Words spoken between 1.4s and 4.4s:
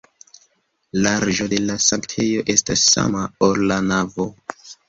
de la sanktejo estas sama, ol la navo.